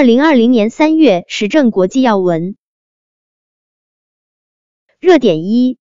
[0.00, 2.56] 二零二零年三月，时政国际要闻。
[4.98, 5.76] 热点一：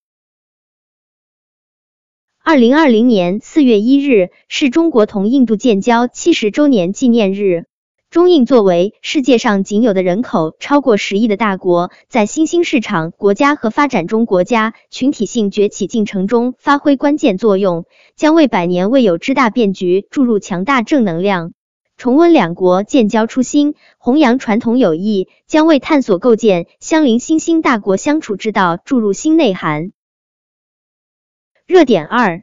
[2.44, 7.68] 二零二零年四月一日是中国同印度建交七十周年纪念日。
[8.10, 17.86] 中印作为世界上仅有的人口超过十亿的大国，在新兴市场国家和发展中国家群体性崛起进程中发挥关键作用，
[18.18, 21.54] 将为百年未有之大变局注入强大正能量。
[22.00, 29.92] 重温两国建交初心，弘扬传统友谊，将为探索构建相邻新兴大国相处之道注入新内涵。
[31.66, 32.42] 热点二。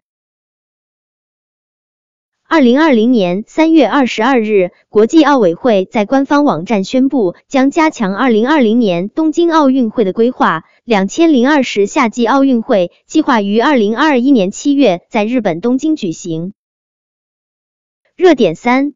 [2.47, 10.67] 二零二零年三月二十二日，国际奥委会在官方网站宣布，将加强二零二零年东京奥运会的规划。
[10.85, 16.53] 两千零二十夏季奥运会计划于二零二一年七月在日本东京举行。
[18.17, 18.96] 热点三。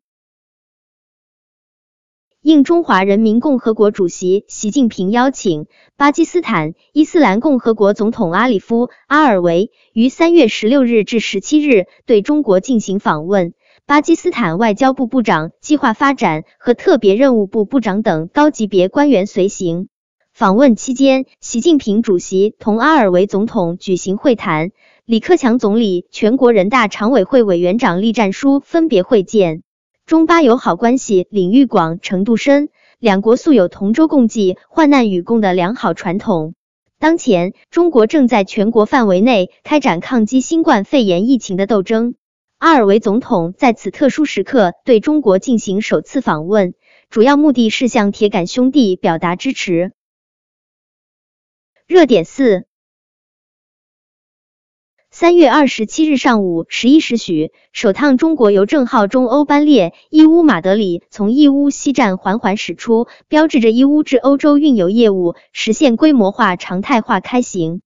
[2.43, 5.67] 应中华人民共和国主席习近平邀请，
[5.99, 13.52] 巴基斯坦伊斯兰共和国总统阿里夫·阿尔维于三月十六日至十七日对中国进行访问。
[13.85, 19.88] 巴基斯坦外交部部长、计划发展和特别任务部部长等高级别官员随行。
[20.32, 24.71] 访问期间，习近平主席同阿尔维总统举行会谈，
[25.04, 29.63] 李克强总理、全国人大常委会委员长栗战书分别会见。
[30.11, 36.57] 中巴友好关系领域广、程度深，两国素有同舟共济、患难与共的良好传统。
[36.99, 42.16] 当前，中国正在全国范围内开展抗击新冠肺炎疫情的斗争。
[42.59, 46.75] 阿尔维总统在此特殊时刻对中国进行首次访问，
[47.09, 49.93] 主要目的是向铁杆兄弟表达支持。
[51.87, 52.66] 热点四。
[55.21, 67.82] 三月二十七日上午十一时许，首趟中国邮政号中欧班列义乌马德里从义乌西站缓缓驶出，标志着义乌至欧洲运邮业务实现规模化、常态化开行。